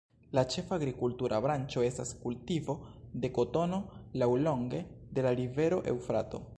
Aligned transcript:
La 0.35 0.43
ĉefa 0.53 0.77
agrikultura 0.79 1.41
branĉo 1.47 1.83
estas 1.89 2.15
kultivo 2.23 2.77
de 3.25 3.33
kotono 3.37 3.83
laŭlonge 4.23 4.85
de 5.19 5.27
la 5.29 5.39
rivero 5.43 5.85
Eŭfrato. 5.95 6.47